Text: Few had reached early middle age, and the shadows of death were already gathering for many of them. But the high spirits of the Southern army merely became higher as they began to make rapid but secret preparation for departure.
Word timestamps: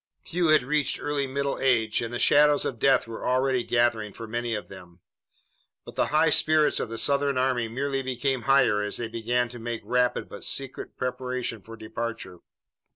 Few 0.25 0.47
had 0.47 0.63
reached 0.63 0.99
early 0.99 1.27
middle 1.27 1.59
age, 1.61 2.01
and 2.01 2.11
the 2.11 2.17
shadows 2.17 2.65
of 2.65 2.79
death 2.79 3.07
were 3.07 3.27
already 3.27 3.63
gathering 3.63 4.13
for 4.13 4.25
many 4.25 4.55
of 4.55 4.67
them. 4.67 4.99
But 5.85 5.93
the 5.93 6.07
high 6.07 6.31
spirits 6.31 6.79
of 6.79 6.89
the 6.89 6.97
Southern 6.97 7.37
army 7.37 7.67
merely 7.67 8.01
became 8.01 8.41
higher 8.49 8.81
as 8.81 8.97
they 8.97 9.07
began 9.09 9.47
to 9.49 9.59
make 9.59 9.81
rapid 9.85 10.27
but 10.27 10.43
secret 10.43 10.97
preparation 10.97 11.61
for 11.61 11.77
departure. 11.77 12.39